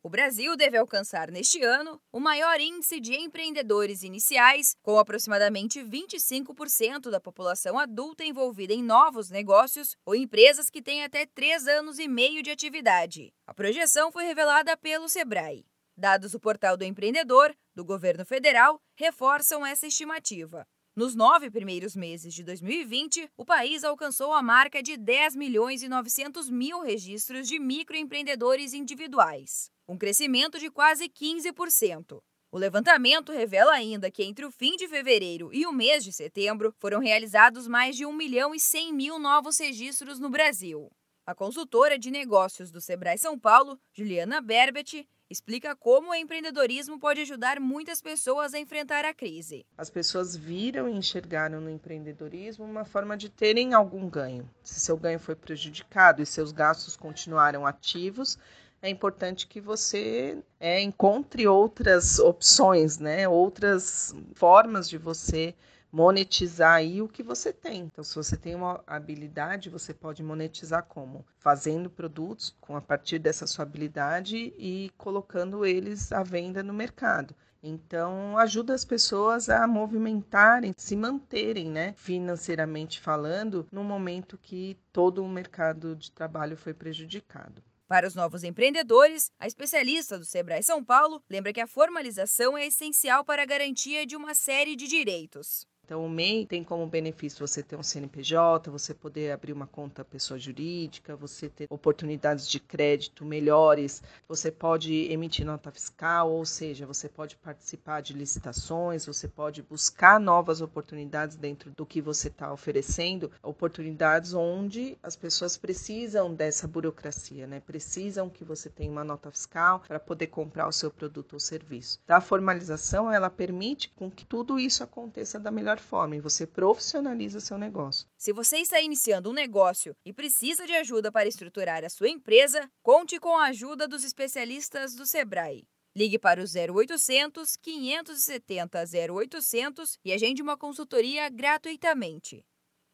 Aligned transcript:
O 0.00 0.08
Brasil 0.08 0.56
deve 0.56 0.76
alcançar 0.76 1.28
neste 1.28 1.60
ano 1.60 2.00
o 2.12 2.20
maior 2.20 2.60
índice 2.60 3.00
de 3.00 3.16
empreendedores 3.16 4.04
iniciais, 4.04 4.76
com 4.80 4.96
aproximadamente 4.96 5.80
25% 5.82 7.10
da 7.10 7.20
população 7.20 7.76
adulta 7.76 8.24
envolvida 8.24 8.72
em 8.72 8.82
novos 8.82 9.28
negócios 9.28 9.96
ou 10.06 10.14
empresas 10.14 10.70
que 10.70 10.80
têm 10.80 11.02
até 11.02 11.26
três 11.26 11.66
anos 11.66 11.98
e 11.98 12.06
meio 12.06 12.44
de 12.44 12.50
atividade. 12.50 13.32
A 13.44 13.52
projeção 13.52 14.12
foi 14.12 14.24
revelada 14.24 14.76
pelo 14.76 15.08
Sebrae. 15.08 15.66
Dados 15.96 16.30
do 16.30 16.38
Portal 16.38 16.76
do 16.76 16.84
Empreendedor, 16.84 17.52
do 17.74 17.84
governo 17.84 18.24
federal, 18.24 18.80
reforçam 18.94 19.66
essa 19.66 19.88
estimativa. 19.88 20.64
Nos 20.98 21.14
nove 21.14 21.48
primeiros 21.48 21.94
meses 21.94 22.34
de 22.34 22.42
2020, 22.42 23.30
o 23.36 23.44
país 23.44 23.84
alcançou 23.84 24.32
a 24.32 24.42
marca 24.42 24.82
de 24.82 24.96
10 24.96 25.36
milhões 25.36 25.80
e 25.84 25.88
900 25.88 26.50
mil 26.50 26.82
registros 26.82 27.46
de 27.46 27.56
microempreendedores 27.56 28.74
individuais, 28.74 29.70
um 29.86 29.96
crescimento 29.96 30.58
de 30.58 30.68
quase 30.68 31.08
15%. 31.08 32.20
O 32.50 32.58
levantamento 32.58 33.30
revela 33.30 33.74
ainda 33.74 34.10
que 34.10 34.24
entre 34.24 34.44
o 34.44 34.50
fim 34.50 34.74
de 34.74 34.88
fevereiro 34.88 35.54
e 35.54 35.66
o 35.66 35.72
mês 35.72 36.02
de 36.02 36.12
setembro 36.12 36.74
foram 36.80 36.98
realizados 36.98 37.68
mais 37.68 37.94
de 37.94 38.04
1 38.04 38.12
milhão 38.12 38.52
e 38.52 38.58
100 38.58 38.92
mil 38.92 39.20
novos 39.20 39.56
registros 39.56 40.18
no 40.18 40.28
Brasil. 40.28 40.90
A 41.24 41.32
consultora 41.32 41.96
de 41.96 42.10
negócios 42.10 42.72
do 42.72 42.80
Sebrae 42.80 43.18
São 43.18 43.38
Paulo, 43.38 43.78
Juliana 43.92 44.40
Berbet, 44.40 45.08
explica 45.30 45.76
como 45.76 46.10
o 46.10 46.14
empreendedorismo 46.14 46.98
pode 46.98 47.20
ajudar 47.20 47.60
muitas 47.60 48.00
pessoas 48.00 48.54
a 48.54 48.58
enfrentar 48.58 49.04
a 49.04 49.12
crise. 49.12 49.66
As 49.76 49.90
pessoas 49.90 50.34
viram 50.34 50.88
e 50.88 50.92
enxergaram 50.92 51.60
no 51.60 51.70
empreendedorismo 51.70 52.64
uma 52.64 52.84
forma 52.84 53.16
de 53.16 53.28
terem 53.28 53.74
algum 53.74 54.08
ganho. 54.08 54.48
Se 54.62 54.80
seu 54.80 54.96
ganho 54.96 55.18
foi 55.18 55.34
prejudicado 55.34 56.22
e 56.22 56.26
seus 56.26 56.52
gastos 56.52 56.96
continuaram 56.96 57.66
ativos, 57.66 58.38
é 58.80 58.88
importante 58.88 59.46
que 59.46 59.60
você 59.60 60.38
é, 60.60 60.80
encontre 60.80 61.46
outras 61.46 62.18
opções, 62.18 62.98
né? 62.98 63.28
outras 63.28 64.14
formas 64.34 64.88
de 64.88 64.96
você 64.96 65.54
monetizar 65.90 66.74
aí 66.74 67.00
o 67.00 67.08
que 67.08 67.22
você 67.22 67.52
tem. 67.52 67.82
Então, 67.82 68.04
se 68.04 68.14
você 68.14 68.36
tem 68.36 68.54
uma 68.54 68.82
habilidade, 68.86 69.70
você 69.70 69.92
pode 69.94 70.22
monetizar 70.22 70.84
como? 70.84 71.24
Fazendo 71.38 71.90
produtos 71.90 72.54
com 72.60 72.76
a 72.76 72.80
partir 72.80 73.18
dessa 73.18 73.46
sua 73.46 73.64
habilidade 73.64 74.54
e 74.58 74.90
colocando 74.96 75.64
eles 75.64 76.12
à 76.12 76.22
venda 76.22 76.62
no 76.62 76.74
mercado. 76.74 77.34
Então, 77.62 78.38
ajuda 78.38 78.72
as 78.72 78.84
pessoas 78.84 79.48
a 79.48 79.66
movimentarem, 79.66 80.72
se 80.76 80.94
manterem, 80.94 81.68
né, 81.68 81.92
financeiramente 81.96 83.00
falando, 83.00 83.66
no 83.72 83.82
momento 83.82 84.38
que 84.38 84.76
todo 84.92 85.24
o 85.24 85.28
mercado 85.28 85.96
de 85.96 86.12
trabalho 86.12 86.56
foi 86.56 86.72
prejudicado. 86.72 87.62
Para 87.88 88.06
os 88.06 88.14
novos 88.14 88.44
empreendedores, 88.44 89.32
a 89.40 89.46
especialista 89.46 90.18
do 90.18 90.24
Sebrae 90.24 90.62
São 90.62 90.84
Paulo 90.84 91.22
lembra 91.28 91.52
que 91.54 91.60
a 91.60 91.66
formalização 91.66 92.56
é 92.56 92.66
essencial 92.66 93.24
para 93.24 93.42
a 93.42 93.46
garantia 93.46 94.04
de 94.04 94.14
uma 94.14 94.34
série 94.34 94.76
de 94.76 94.86
direitos. 94.86 95.66
Então, 95.88 96.04
o 96.04 96.08
MEI 96.10 96.44
tem 96.44 96.62
como 96.62 96.86
benefício 96.86 97.48
você 97.48 97.62
ter 97.62 97.74
um 97.74 97.82
CNPJ, 97.82 98.70
você 98.70 98.92
poder 98.92 99.32
abrir 99.32 99.54
uma 99.54 99.66
conta 99.66 100.04
pessoa 100.04 100.38
jurídica, 100.38 101.16
você 101.16 101.48
ter 101.48 101.66
oportunidades 101.70 102.46
de 102.46 102.60
crédito 102.60 103.24
melhores, 103.24 104.02
você 104.28 104.50
pode 104.50 105.10
emitir 105.10 105.46
nota 105.46 105.70
fiscal, 105.70 106.30
ou 106.30 106.44
seja, 106.44 106.84
você 106.84 107.08
pode 107.08 107.36
participar 107.36 108.02
de 108.02 108.12
licitações, 108.12 109.06
você 109.06 109.26
pode 109.26 109.62
buscar 109.62 110.20
novas 110.20 110.60
oportunidades 110.60 111.36
dentro 111.36 111.70
do 111.70 111.86
que 111.86 112.02
você 112.02 112.28
está 112.28 112.52
oferecendo, 112.52 113.32
oportunidades 113.42 114.34
onde 114.34 114.98
as 115.02 115.16
pessoas 115.16 115.56
precisam 115.56 116.34
dessa 116.34 116.68
burocracia, 116.68 117.46
né? 117.46 117.60
Precisam 117.60 118.28
que 118.28 118.44
você 118.44 118.68
tenha 118.68 118.92
uma 118.92 119.04
nota 119.04 119.30
fiscal 119.30 119.82
para 119.88 119.98
poder 119.98 120.26
comprar 120.26 120.68
o 120.68 120.72
seu 120.72 120.90
produto 120.90 121.32
ou 121.32 121.40
serviço. 121.40 121.98
A 122.06 122.20
formalização, 122.20 123.10
ela 123.10 123.30
permite 123.30 123.88
com 123.96 124.10
que 124.10 124.26
tudo 124.26 124.58
isso 124.58 124.84
aconteça 124.84 125.40
da 125.40 125.50
melhor 125.50 125.77
melhor 125.78 125.80
forma 125.80 126.16
e 126.16 126.20
você 126.20 126.46
profissionaliza 126.46 127.40
seu 127.40 127.56
negócio. 127.56 128.06
Se 128.16 128.32
você 128.32 128.58
está 128.58 128.80
iniciando 128.80 129.30
um 129.30 129.32
negócio 129.32 129.96
e 130.04 130.12
precisa 130.12 130.66
de 130.66 130.74
ajuda 130.74 131.10
para 131.10 131.28
estruturar 131.28 131.84
a 131.84 131.88
sua 131.88 132.08
empresa, 132.08 132.70
conte 132.82 133.18
com 133.18 133.36
a 133.36 133.46
ajuda 133.46 133.86
dos 133.86 134.04
especialistas 134.04 134.94
do 134.94 135.06
Sebrae. 135.06 135.66
Ligue 135.96 136.18
para 136.18 136.40
o 136.40 136.44
0800 136.44 137.56
570 137.56 138.84
0800 139.12 139.98
e 140.04 140.12
agende 140.12 140.42
uma 140.42 140.56
consultoria 140.56 141.28
gratuitamente. 141.28 142.44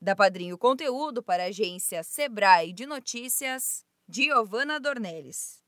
Da 0.00 0.14
Padrinho 0.14 0.58
Conteúdo 0.58 1.22
para 1.22 1.44
a 1.44 1.46
agência 1.46 2.02
Sebrae 2.02 2.72
de 2.72 2.86
Notícias, 2.86 3.84
Giovana 4.08 4.78
Dornelles. 4.78 5.63